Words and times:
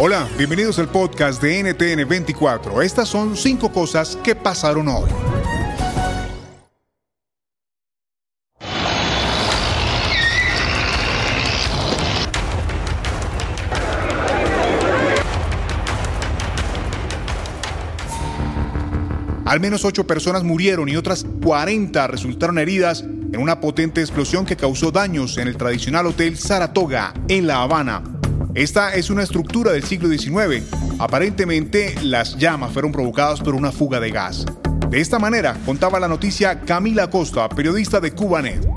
Hola, 0.00 0.28
bienvenidos 0.38 0.78
al 0.78 0.88
podcast 0.88 1.42
de 1.42 1.60
NTN 1.60 2.08
24. 2.08 2.82
Estas 2.82 3.08
son 3.08 3.36
cinco 3.36 3.72
cosas 3.72 4.16
que 4.22 4.36
pasaron 4.36 4.86
hoy. 4.86 5.10
Al 19.44 19.58
menos 19.58 19.84
ocho 19.84 20.06
personas 20.06 20.44
murieron 20.44 20.88
y 20.88 20.94
otras 20.94 21.26
40 21.42 22.06
resultaron 22.06 22.58
heridas 22.58 23.00
en 23.02 23.38
una 23.40 23.60
potente 23.60 24.00
explosión 24.00 24.46
que 24.46 24.54
causó 24.54 24.92
daños 24.92 25.38
en 25.38 25.48
el 25.48 25.56
tradicional 25.56 26.06
Hotel 26.06 26.36
Saratoga 26.38 27.14
en 27.26 27.48
La 27.48 27.62
Habana. 27.62 28.17
Esta 28.58 28.92
es 28.92 29.08
una 29.08 29.22
estructura 29.22 29.70
del 29.70 29.84
siglo 29.84 30.08
XIX. 30.08 30.64
Aparentemente, 30.98 31.94
las 32.02 32.36
llamas 32.36 32.72
fueron 32.72 32.90
provocadas 32.90 33.40
por 33.40 33.54
una 33.54 33.70
fuga 33.70 34.00
de 34.00 34.10
gas. 34.10 34.44
De 34.90 35.00
esta 35.00 35.20
manera, 35.20 35.56
contaba 35.64 36.00
la 36.00 36.08
noticia 36.08 36.58
Camila 36.62 37.08
Costa, 37.08 37.48
periodista 37.48 38.00
de 38.00 38.10
Cubanet. 38.10 38.67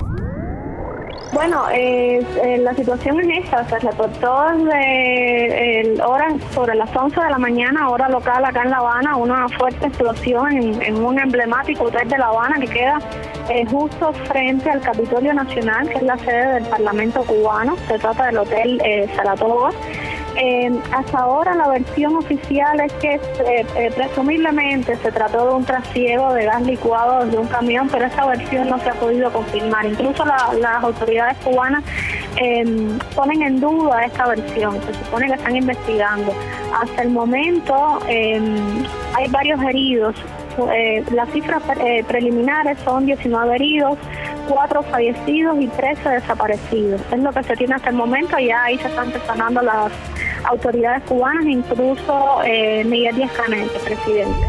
Bueno, 1.32 1.64
eh, 1.72 2.58
la 2.60 2.74
situación 2.74 3.18
es 3.30 3.44
esta, 3.44 3.66
se 3.66 3.78
reportó 3.78 4.48
de 4.64 5.98
horas 6.06 6.34
sobre 6.52 6.74
las 6.74 6.94
11 6.94 7.18
de 7.18 7.30
la 7.30 7.38
mañana, 7.38 7.88
hora 7.88 8.10
local 8.10 8.44
acá 8.44 8.62
en 8.62 8.70
La 8.70 8.76
Habana, 8.76 9.16
una 9.16 9.48
fuerte 9.48 9.86
explosión 9.86 10.52
en, 10.52 11.02
un 11.02 11.18
emblemático 11.18 11.84
hotel 11.84 12.06
de 12.08 12.18
La 12.18 12.26
Habana 12.26 12.56
que 12.60 12.66
queda 12.66 12.98
eh, 13.48 13.64
justo 13.64 14.12
frente 14.28 14.68
al 14.68 14.82
Capitolio 14.82 15.32
Nacional, 15.32 15.88
que 15.88 15.96
es 15.96 16.02
la 16.02 16.18
sede 16.18 16.54
del 16.54 16.64
Parlamento 16.64 17.22
cubano. 17.22 17.76
Se 17.88 17.98
trata 17.98 18.26
del 18.26 18.36
Hotel 18.36 18.80
eh, 18.84 19.08
Saratoga. 19.16 19.70
Eh, 20.36 20.70
hasta 20.92 21.18
ahora 21.18 21.54
la 21.54 21.68
versión 21.68 22.16
oficial 22.16 22.80
es 22.80 22.92
que 22.94 23.14
eh, 23.14 23.66
eh, 23.76 23.92
presumiblemente 23.94 24.96
se 24.96 25.12
trató 25.12 25.46
de 25.48 25.54
un 25.56 25.64
trasiego 25.64 26.32
de 26.32 26.46
gas 26.46 26.62
licuado 26.62 27.26
de 27.26 27.36
un 27.36 27.46
camión, 27.48 27.88
pero 27.90 28.06
esa 28.06 28.26
versión 28.26 28.68
no 28.68 28.78
se 28.78 28.90
ha 28.90 28.94
podido 28.94 29.30
confirmar. 29.30 29.86
Incluso 29.86 30.24
las 30.24 30.82
autoridades 30.82 31.36
cubanas 31.38 31.84
em, 32.36 32.98
ponen 33.14 33.42
en 33.42 33.60
duda 33.60 34.04
esta 34.04 34.26
versión, 34.26 34.80
se 34.82 34.94
supone 34.94 35.26
que 35.28 35.34
están 35.34 35.56
investigando. 35.56 36.32
Hasta 36.80 37.02
el 37.02 37.10
momento 37.10 37.98
em, 38.08 38.84
hay 39.14 39.28
varios 39.28 39.62
heridos. 39.62 40.14
las 41.12 41.30
cifras 41.30 41.62
preliminares 42.06 42.78
son 42.84 43.06
19 43.06 43.54
heridos, 43.54 43.96
4 44.52 44.82
fallecidos 44.82 45.60
y 45.60 45.66
13 45.66 46.08
desaparecidos. 46.10 47.00
Es 47.10 47.18
lo 47.18 47.32
que 47.32 47.42
se 47.42 47.56
tiene 47.56 47.74
hasta 47.74 47.90
el 47.90 47.96
momento, 47.96 48.38
ya 48.38 48.64
ahí 48.64 48.78
se 48.78 48.88
están 48.88 49.06
empezando 49.06 49.62
las 49.62 49.90
autoridades 50.44 51.02
cubanas, 51.04 51.44
incluso 51.46 52.42
eh, 52.44 52.84
Miguel 52.84 53.16
Díaz-Canel, 53.16 53.68
presidente. 53.70 54.46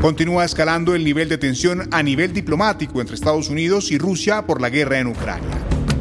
Continúa 0.00 0.44
escalando 0.44 0.94
el 0.94 1.04
nivel 1.04 1.28
de 1.28 1.38
tensión 1.38 1.88
a 1.92 2.02
nivel 2.02 2.32
diplomático 2.32 3.00
entre 3.00 3.14
Estados 3.14 3.48
Unidos 3.48 3.90
y 3.90 3.98
Rusia 3.98 4.42
por 4.42 4.60
la 4.60 4.68
guerra 4.68 4.98
en 4.98 5.06
Ucrania. 5.06 5.48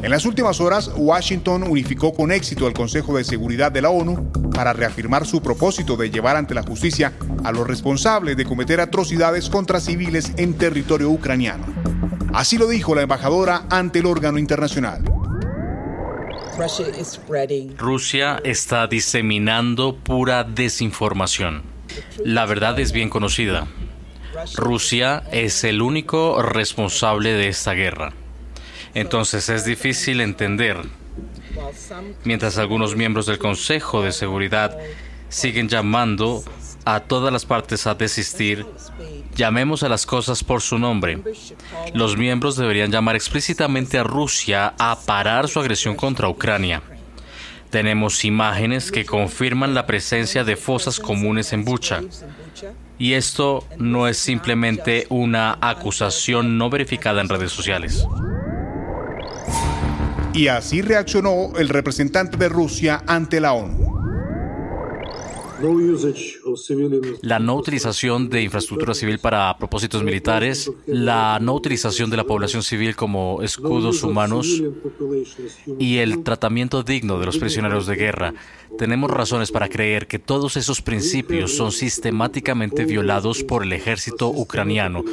En 0.01 0.09
las 0.09 0.25
últimas 0.25 0.59
horas, 0.59 0.91
Washington 0.95 1.63
unificó 1.63 2.11
con 2.13 2.31
éxito 2.31 2.67
el 2.67 2.73
Consejo 2.73 3.15
de 3.15 3.23
Seguridad 3.23 3.71
de 3.71 3.83
la 3.83 3.91
ONU 3.91 4.31
para 4.53 4.73
reafirmar 4.73 5.25
su 5.25 5.41
propósito 5.41 5.97
de 5.97 6.09
llevar 6.09 6.35
ante 6.35 6.53
la 6.53 6.63
justicia 6.63 7.13
a 7.44 7.51
los 7.51 7.67
responsables 7.67 8.38
de 8.38 8.45
cometer 8.45 8.79
atrocidades 8.79 9.50
contra 9.50 9.79
civiles 9.79 10.34
en 10.38 10.53
territorio 10.53 11.09
ucraniano. 11.09 11.66
Así 12.34 12.57
lo 12.57 12.67
dijo 12.67 12.95
la 12.95 13.01
embajadora 13.01 13.63
ante 13.69 14.00
el 14.00 14.06
órgano 14.06 14.38
internacional. 14.38 15.03
Rusia 17.78 18.41
está 18.44 18.88
diseminando 18.88 19.95
pura 19.95 20.44
desinformación. 20.44 21.63
La 22.23 22.45
verdad 22.45 22.79
es 22.79 22.91
bien 22.91 23.09
conocida. 23.09 23.68
Rusia 24.56 25.23
es 25.31 25.63
el 25.63 25.81
único 25.81 26.41
responsable 26.41 27.33
de 27.33 27.47
esta 27.47 27.73
guerra. 27.73 28.13
Entonces 28.94 29.50
es 29.50 29.66
difícil 29.66 30.22
entender. 30.22 30.78
Mientras 32.23 32.57
algunos 32.57 32.95
miembros 32.95 33.25
del 33.25 33.38
Consejo 33.38 34.01
de 34.01 34.12
Seguridad 34.12 34.78
siguen 35.29 35.69
llamando 35.69 36.44
a 36.85 37.01
todas 37.01 37.31
las 37.31 37.45
partes 37.45 37.88
a 37.88 37.95
desistir, 37.95 38.66
llamemos 39.35 39.84
a 39.84 39.89
las 39.89 40.06
cosas 40.06 40.44
por 40.44 40.62
su 40.62 40.78
nombre. 40.78 41.19
Los 41.94 42.17
miembros 42.17 42.56
deberían 42.56 42.91
llamar 42.91 43.16
explícitamente 43.16 43.97
a 43.97 44.03
Rusia 44.03 44.73
a 44.78 44.97
parar 45.06 45.47
su 45.47 45.59
agresión 45.59 45.95
contra 45.95 46.29
Ucrania. 46.29 46.81
Tenemos 47.69 48.25
imágenes 48.25 48.91
que 48.91 49.06
confirman 49.06 49.73
la 49.73 49.85
presencia 49.85 50.44
de 50.44 50.57
fosas 50.57 51.00
comunes 51.00 51.53
en 51.53 51.63
Bucha. 51.63 52.01
Y 53.00 53.13
esto 53.13 53.66
no 53.78 54.07
es 54.07 54.18
simplemente 54.18 55.07
una 55.09 55.57
acusación 55.62 56.57
no 56.57 56.69
verificada 56.69 57.22
en 57.22 57.29
redes 57.29 57.51
sociales. 57.51 58.06
Y 60.34 60.47
así 60.47 60.81
reaccionó 60.81 61.52
el 61.58 61.69
representante 61.69 62.38
de 62.38 62.47
Rusia 62.47 63.03
ante 63.06 63.42
la 63.42 63.53
ONU. 63.53 64.02
La 67.22 67.38
no 67.38 67.56
utilización 67.56 68.30
de 68.30 68.42
infraestructura 68.42 68.96
civil 68.96 69.19
para 69.19 69.56
propósitos 69.58 70.03
militares, 70.03 70.72
la 70.88 71.38
no 71.40 71.53
utilización 71.53 72.09
de 72.09 72.18
la 72.18 72.24
población 72.24 72.64
civil 72.64 72.96
como 72.96 73.44
escudos 73.44 74.02
humanos 74.03 74.62
y 75.78 75.97
el 75.97 76.24
tratamiento 76.24 76.81
digno 76.81 77.19
de 77.19 77.28
los 77.28 77.38
prisioneros 77.38 77.86
de 77.86 77.96
guerra. 77.96 78.34
Tenemos 78.78 79.12
razones 79.12 79.52
para 79.52 79.69
creer 79.69 80.08
que 80.08 80.18
todos 80.18 80.58
esos 80.58 80.81
principios 80.81 81.56
son 81.56 81.72
sistemáticamente 81.72 82.86
violados 82.86 83.44
por 83.44 83.63
el 83.63 83.74
ejército 83.74 84.30
ucraniano. 84.30 85.03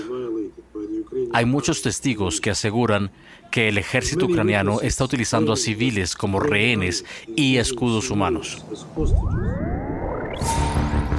Hay 1.38 1.47
muchos 1.47 1.82
testigos 1.82 2.41
que 2.41 2.50
aseguran 2.50 3.12
que 3.53 3.69
el 3.69 3.78
ejército 3.78 4.26
ucraniano 4.26 4.81
está 4.81 5.04
utilizando 5.04 5.53
a 5.53 5.56
civiles 5.56 6.17
como 6.17 6.40
rehenes 6.40 7.05
y 7.37 7.58
escudos 7.58 8.11
humanos. 8.11 8.61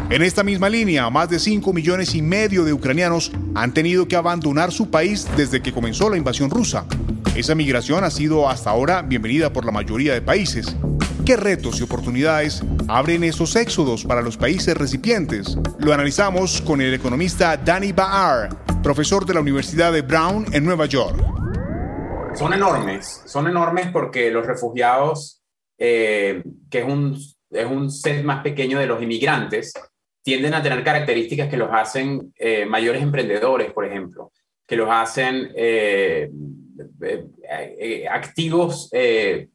En 0.09 0.21
esta 0.21 0.43
misma 0.43 0.67
línea, 0.67 1.09
más 1.09 1.29
de 1.29 1.39
5 1.39 1.71
millones 1.71 2.15
y 2.15 2.21
medio 2.21 2.65
de 2.65 2.73
ucranianos 2.73 3.31
han 3.55 3.73
tenido 3.73 4.09
que 4.09 4.17
abandonar 4.17 4.73
su 4.73 4.89
país 4.89 5.25
desde 5.37 5.61
que 5.61 5.71
comenzó 5.71 6.09
la 6.09 6.17
invasión 6.17 6.49
rusa. 6.49 6.85
Esa 7.33 7.55
migración 7.55 8.03
ha 8.03 8.11
sido 8.11 8.49
hasta 8.49 8.71
ahora 8.71 9.01
bienvenida 9.01 9.53
por 9.53 9.63
la 9.63 9.71
mayoría 9.71 10.13
de 10.13 10.21
países. 10.21 10.75
¿Qué 11.25 11.37
retos 11.37 11.79
y 11.79 11.83
oportunidades 11.83 12.61
abren 12.89 13.23
esos 13.23 13.55
éxodos 13.55 14.03
para 14.03 14.21
los 14.21 14.35
países 14.35 14.75
recipientes? 14.75 15.57
Lo 15.77 15.93
analizamos 15.93 16.59
con 16.59 16.81
el 16.81 16.93
economista 16.93 17.55
Danny 17.55 17.93
Baar, 17.93 18.49
profesor 18.81 19.25
de 19.25 19.33
la 19.33 19.41
Universidad 19.41 19.91
de 19.91 20.01
Brown 20.01 20.45
en 20.53 20.63
Nueva 20.63 20.85
York. 20.85 21.17
Son 22.35 22.53
enormes, 22.53 23.23
son 23.25 23.47
enormes 23.47 23.87
porque 23.91 24.31
los 24.31 24.45
refugiados, 24.45 25.43
eh, 25.77 26.41
que 26.69 26.79
es 26.79 26.85
un, 26.85 27.17
es 27.49 27.65
un 27.65 27.91
set 27.91 28.23
más 28.23 28.41
pequeño 28.41 28.79
de 28.79 28.85
los 28.85 29.01
inmigrantes, 29.01 29.73
tienden 30.23 30.53
a 30.53 30.63
tener 30.63 30.83
características 30.83 31.49
que 31.49 31.57
los 31.57 31.69
hacen 31.71 32.33
eh, 32.35 32.65
mayores 32.65 33.01
emprendedores, 33.01 33.73
por 33.73 33.85
ejemplo, 33.85 34.31
que 34.65 34.75
los 34.75 34.89
hacen 34.89 35.51
eh, 35.55 36.29
activos 38.09 38.89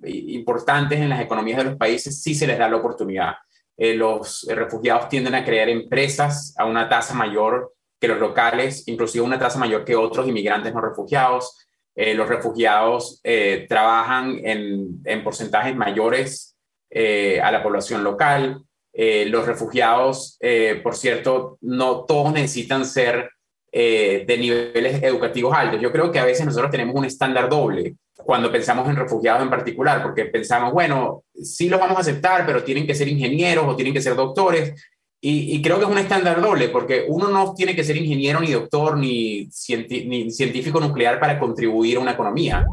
importantes 0.02 1.00
en 1.00 1.08
las 1.08 1.20
economías 1.20 1.58
de 1.58 1.64
los 1.64 1.76
países, 1.76 2.20
sí 2.20 2.34
se 2.34 2.46
les 2.46 2.58
da 2.58 2.68
la 2.68 2.76
oportunidad. 2.76 3.34
los 3.78 4.46
refugiados 4.50 5.08
tienden 5.08 5.34
a 5.34 5.44
crear 5.44 5.68
empresas 5.68 6.54
a 6.58 6.66
una 6.66 6.88
tasa 6.88 7.14
mayor 7.14 7.73
que 8.04 8.08
los 8.08 8.20
locales, 8.20 8.86
inclusive 8.86 9.24
una 9.24 9.38
tasa 9.38 9.58
mayor 9.58 9.84
que 9.84 9.96
otros 9.96 10.28
inmigrantes 10.28 10.74
no 10.74 10.80
refugiados. 10.80 11.58
los 11.96 12.28
refugiados 12.28 13.20
trabajan 13.68 14.40
en, 14.42 15.00
en, 15.04 15.24
porcentajes 15.24 15.76
mayores 15.76 16.56
a 16.90 17.50
la 17.50 17.62
población 17.62 18.02
local. 18.04 18.62
los 18.92 19.46
refugiados, 19.46 20.38
por 20.82 20.96
cierto, 20.96 21.58
no 21.60 22.04
todos 22.04 22.32
necesitan 22.32 22.84
ser 22.84 23.30
eh, 23.76 24.22
de 24.24 24.38
niveles 24.38 25.02
educativos 25.02 25.52
altos. 25.52 25.80
Yo 25.80 25.90
creo 25.90 26.12
que 26.12 26.20
a 26.20 26.24
veces 26.24 26.46
nosotros 26.46 26.70
tenemos 26.70 26.94
un 26.94 27.06
estándar 27.06 27.48
doble 27.48 27.96
cuando 28.14 28.52
pensamos 28.52 28.88
en 28.88 28.94
refugiados 28.94 29.42
en 29.42 29.50
particular, 29.50 30.00
porque 30.00 30.26
pensamos, 30.26 30.72
bueno, 30.72 31.24
sí 31.42 31.68
los 31.68 31.80
vamos 31.80 31.96
a 31.96 32.02
aceptar, 32.02 32.46
pero 32.46 32.62
tienen 32.62 32.86
que 32.86 32.94
ser 32.94 33.08
ingenieros 33.08 33.66
o 33.66 33.74
tienen 33.74 33.92
que 33.92 34.00
ser 34.00 34.14
doctores. 34.14 34.80
Y, 35.26 35.62
creo 35.62 35.78
que 35.78 35.86
es 35.86 35.90
un 35.90 35.96
estándar 35.96 36.42
doble, 36.42 36.68
porque 36.68 37.06
uno 37.08 37.28
no 37.28 37.54
tiene 37.54 37.74
que 37.74 37.82
ser 37.82 37.96
ingeniero, 37.96 38.40
ni 38.40 38.52
doctor, 38.52 38.98
ni, 38.98 39.48
ni 40.06 40.30
científico 40.30 40.78
nuclear 40.80 41.18
para 41.18 41.38
contribuir 41.38 41.96
a 41.96 42.00
una 42.00 42.10
economía. 42.10 42.66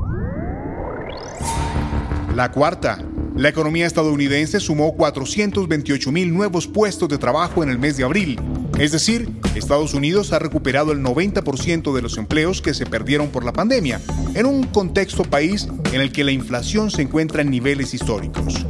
La 2.36 2.52
cuarta, 2.52 3.02
la 3.38 3.48
economía 3.48 3.88
estadounidense 3.88 4.60
sumó 4.60 4.98
428 4.98 6.12
mil 6.12 6.34
nuevos 6.34 6.68
puestos 6.68 7.08
de 7.08 7.18
trabajo 7.18 7.64
en 7.64 7.70
el 7.70 7.80
mes 7.80 7.96
de 7.96 8.04
abril. 8.04 8.38
Es 8.78 8.92
decir, 8.92 9.30
Estados 9.56 9.94
Unidos 9.94 10.34
ha 10.34 10.40
recuperado 10.40 10.92
el 10.92 11.00
90% 11.00 11.94
de 11.94 12.02
los 12.02 12.18
empleos 12.18 12.62
que 12.62 12.74
se 12.74 12.86
perdieron 12.86 13.30
por 13.30 13.46
la 13.46 13.54
pandemia, 13.54 14.02
en 14.34 14.46
un 14.46 14.64
contexto 14.64 15.24
país 15.24 15.70
en 15.94 16.02
el 16.02 16.12
que 16.12 16.26
la 16.26 16.32
inflación 16.32 16.92
se 16.92 17.02
encuentra 17.02 17.44
en 17.44 17.50
niveles 17.50 17.94
históricos. 17.94 18.66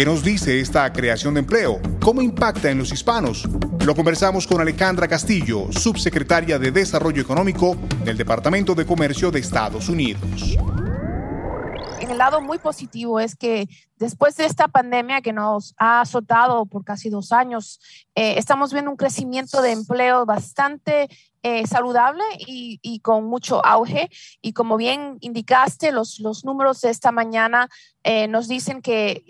¿Qué 0.00 0.06
nos 0.06 0.24
dice 0.24 0.60
esta 0.60 0.90
creación 0.90 1.34
de 1.34 1.40
empleo? 1.40 1.78
¿Cómo 2.00 2.22
impacta 2.22 2.70
en 2.70 2.78
los 2.78 2.90
hispanos? 2.90 3.46
Lo 3.84 3.94
conversamos 3.94 4.46
con 4.46 4.58
Alejandra 4.58 5.06
Castillo, 5.06 5.70
subsecretaria 5.70 6.58
de 6.58 6.70
Desarrollo 6.70 7.20
Económico 7.20 7.76
del 8.02 8.16
Departamento 8.16 8.74
de 8.74 8.86
Comercio 8.86 9.30
de 9.30 9.40
Estados 9.40 9.90
Unidos 9.90 10.56
el 12.10 12.18
lado 12.18 12.40
muy 12.40 12.58
positivo 12.58 13.20
es 13.20 13.36
que 13.36 13.68
después 13.96 14.36
de 14.36 14.46
esta 14.46 14.68
pandemia 14.68 15.20
que 15.20 15.32
nos 15.32 15.74
ha 15.78 16.00
azotado 16.00 16.66
por 16.66 16.84
casi 16.84 17.08
dos 17.08 17.32
años, 17.32 17.80
eh, 18.14 18.34
estamos 18.36 18.72
viendo 18.72 18.90
un 18.90 18.96
crecimiento 18.96 19.62
de 19.62 19.72
empleo 19.72 20.26
bastante 20.26 21.08
eh, 21.42 21.66
saludable 21.66 22.24
y, 22.38 23.00
con 23.00 23.24
mucho 23.24 23.64
auge. 23.64 24.10
Y 24.42 24.52
como 24.52 24.76
bien 24.76 25.16
indicaste, 25.20 25.92
los, 25.92 26.20
los 26.20 26.44
números 26.44 26.80
de 26.80 26.90
esta 26.90 27.12
mañana 27.12 27.68
eh, 28.02 28.28
nos 28.28 28.48
dicen 28.48 28.82
que 28.82 29.24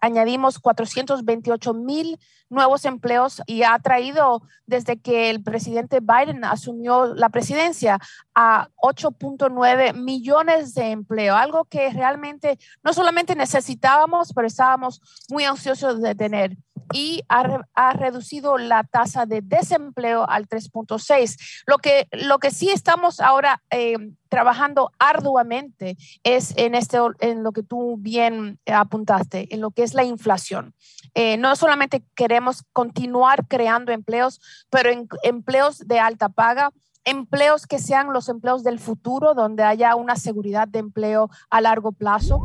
añadimos 0.00 0.58
428 0.58 1.74
mil 1.74 2.18
nuevos 2.48 2.84
empleos 2.84 3.42
y 3.46 3.62
ha 3.62 3.78
traído 3.78 4.42
desde 4.66 5.00
que 5.00 5.30
el 5.30 5.42
presidente 5.42 6.00
Biden 6.00 6.44
asumió 6.44 7.14
la 7.14 7.28
presidencia 7.28 7.98
a 8.34 8.68
8.9 8.82 9.94
millones 9.94 10.74
de 10.74 10.90
empleo, 10.90 11.36
algo 11.36 11.64
que 11.64 11.90
realmente 11.90 12.58
no 12.82 12.92
solamente 12.92 13.36
necesitábamos, 13.36 14.32
pero 14.34 14.46
estábamos 14.46 15.00
muy 15.28 15.44
ansiosos 15.44 16.02
de 16.02 16.14
tener 16.14 16.56
y 16.92 17.22
ha, 17.28 17.92
reducido 17.92 18.58
la 18.58 18.82
tasa 18.84 19.26
de 19.26 19.42
desempleo 19.42 20.28
al 20.28 20.48
3.6. 20.48 21.62
Lo 21.66 21.78
que, 21.78 22.08
lo 22.10 22.38
que 22.38 22.50
sí 22.50 22.70
estamos 22.70 23.20
ahora 23.20 23.62
eh, 23.70 23.96
trabajando 24.30 24.92
arduamente 24.98 25.98
es 26.22 26.54
en, 26.56 26.74
este, 26.74 26.98
en 27.18 27.42
lo 27.42 27.52
que 27.52 27.62
tú 27.62 27.96
bien 27.98 28.58
apuntaste, 28.66 29.52
en 29.52 29.60
lo 29.60 29.72
que 29.72 29.82
es 29.82 29.92
la 29.92 30.04
inflación. 30.04 30.74
Eh, 31.14 31.36
no 31.36 31.54
solamente 31.56 32.02
queremos 32.14 32.62
continuar 32.72 33.46
creando 33.48 33.92
empleos, 33.92 34.40
pero 34.70 34.88
en, 34.88 35.08
empleos 35.24 35.86
de 35.86 35.98
alta 35.98 36.28
paga, 36.28 36.70
empleos 37.04 37.66
que 37.66 37.78
sean 37.78 38.12
los 38.12 38.28
empleos 38.28 38.62
del 38.62 38.78
futuro, 38.78 39.34
donde 39.34 39.64
haya 39.64 39.96
una 39.96 40.16
seguridad 40.16 40.68
de 40.68 40.78
empleo 40.78 41.28
a 41.50 41.60
largo 41.60 41.92
plazo. 41.92 42.40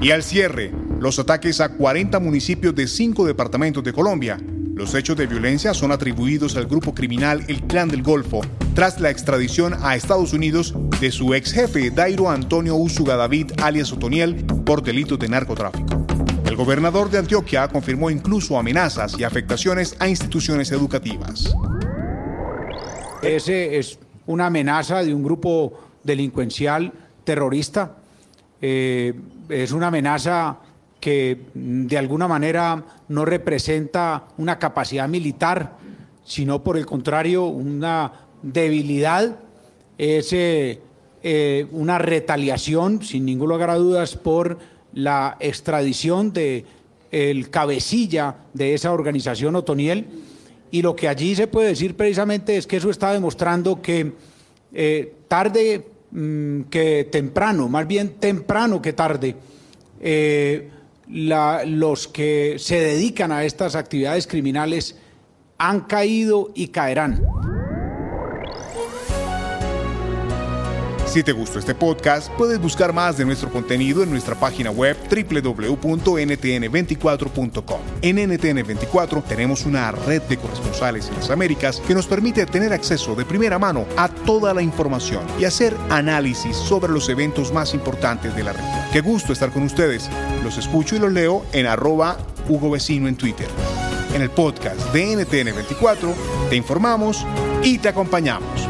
Y 0.00 0.12
al 0.12 0.22
cierre, 0.22 0.72
los 0.98 1.18
ataques 1.18 1.60
a 1.60 1.76
40 1.76 2.18
municipios 2.20 2.74
de 2.74 2.86
cinco 2.86 3.26
departamentos 3.26 3.84
de 3.84 3.92
Colombia. 3.92 4.38
Los 4.80 4.94
hechos 4.94 5.14
de 5.18 5.26
violencia 5.26 5.74
son 5.74 5.92
atribuidos 5.92 6.56
al 6.56 6.64
grupo 6.64 6.94
criminal 6.94 7.44
El 7.48 7.60
Clan 7.64 7.90
del 7.90 8.02
Golfo, 8.02 8.40
tras 8.74 8.98
la 8.98 9.10
extradición 9.10 9.74
a 9.82 9.94
Estados 9.94 10.32
Unidos 10.32 10.74
de 11.02 11.10
su 11.12 11.34
ex 11.34 11.52
jefe 11.52 11.90
Dairo 11.90 12.30
Antonio 12.30 12.76
Usuga 12.76 13.14
David 13.14 13.52
alias 13.62 13.92
Otoniel 13.92 14.42
por 14.64 14.82
delitos 14.82 15.18
de 15.18 15.28
narcotráfico. 15.28 16.06
El 16.46 16.56
gobernador 16.56 17.10
de 17.10 17.18
Antioquia 17.18 17.68
confirmó 17.68 18.08
incluso 18.08 18.58
amenazas 18.58 19.18
y 19.18 19.24
afectaciones 19.24 19.94
a 19.98 20.08
instituciones 20.08 20.72
educativas. 20.72 21.54
Ese 23.20 23.78
es 23.78 23.98
una 24.24 24.46
amenaza 24.46 25.04
de 25.04 25.12
un 25.12 25.22
grupo 25.22 25.78
delincuencial 26.02 26.90
terrorista. 27.22 27.96
Eh, 28.62 29.12
es 29.50 29.72
una 29.72 29.88
amenaza 29.88 30.56
que 31.00 31.40
de 31.54 31.98
alguna 31.98 32.28
manera 32.28 32.84
no 33.08 33.24
representa 33.24 34.28
una 34.36 34.58
capacidad 34.58 35.08
militar, 35.08 35.78
sino 36.24 36.62
por 36.62 36.76
el 36.76 36.86
contrario 36.86 37.46
una 37.46 38.12
debilidad, 38.42 39.36
es 39.98 40.32
eh, 40.32 40.80
eh, 41.22 41.66
una 41.72 41.98
retaliación, 41.98 43.02
sin 43.02 43.24
ningún 43.24 43.48
lugar 43.48 43.70
a 43.70 43.74
dudas, 43.76 44.16
por 44.16 44.58
la 44.92 45.36
extradición 45.40 46.32
de 46.32 46.64
el 47.10 47.50
cabecilla 47.50 48.36
de 48.54 48.74
esa 48.74 48.92
organización 48.92 49.56
Otoniel. 49.56 50.06
Y 50.70 50.82
lo 50.82 50.94
que 50.94 51.08
allí 51.08 51.34
se 51.34 51.48
puede 51.48 51.68
decir 51.68 51.96
precisamente 51.96 52.56
es 52.56 52.66
que 52.66 52.76
eso 52.76 52.90
está 52.90 53.12
demostrando 53.12 53.82
que 53.82 54.12
eh, 54.72 55.14
tarde 55.26 55.84
mm, 56.12 56.62
que 56.62 57.08
temprano, 57.10 57.68
más 57.68 57.86
bien 57.88 58.10
temprano 58.20 58.80
que 58.80 58.92
tarde, 58.92 59.34
los 61.10 62.08
que 62.08 62.56
se 62.58 62.80
dedican 62.80 63.32
a 63.32 63.44
estas 63.44 63.74
actividades 63.74 64.26
criminales 64.26 64.96
han 65.58 65.80
caído 65.80 66.50
y 66.54 66.68
caerán. 66.68 67.49
Si 71.10 71.22
te 71.24 71.32
gustó 71.32 71.58
este 71.58 71.74
podcast, 71.74 72.30
puedes 72.34 72.60
buscar 72.60 72.92
más 72.92 73.16
de 73.16 73.24
nuestro 73.24 73.50
contenido 73.50 74.04
en 74.04 74.10
nuestra 74.10 74.36
página 74.36 74.70
web 74.70 74.96
www.ntn24.com. 75.10 77.80
En 78.00 78.18
NTN24 78.18 79.24
tenemos 79.24 79.66
una 79.66 79.90
red 79.90 80.22
de 80.22 80.36
corresponsales 80.36 81.08
en 81.08 81.16
las 81.16 81.30
Américas 81.30 81.80
que 81.80 81.94
nos 81.94 82.06
permite 82.06 82.46
tener 82.46 82.72
acceso 82.72 83.16
de 83.16 83.24
primera 83.24 83.58
mano 83.58 83.86
a 83.96 84.08
toda 84.08 84.54
la 84.54 84.62
información 84.62 85.24
y 85.40 85.46
hacer 85.46 85.76
análisis 85.90 86.56
sobre 86.56 86.92
los 86.92 87.08
eventos 87.08 87.52
más 87.52 87.74
importantes 87.74 88.36
de 88.36 88.44
la 88.44 88.52
región. 88.52 88.78
Qué 88.92 89.00
gusto 89.00 89.32
estar 89.32 89.50
con 89.50 89.64
ustedes. 89.64 90.08
Los 90.44 90.58
escucho 90.58 90.94
y 90.94 91.00
los 91.00 91.12
leo 91.12 91.44
en 91.52 91.66
arroba 91.66 92.18
Hugo 92.48 92.70
Vecino 92.70 93.08
en 93.08 93.16
Twitter. 93.16 93.48
En 94.14 94.22
el 94.22 94.30
podcast 94.30 94.78
de 94.92 95.16
NTN24 95.16 96.14
te 96.50 96.54
informamos 96.54 97.26
y 97.64 97.78
te 97.78 97.88
acompañamos. 97.88 98.69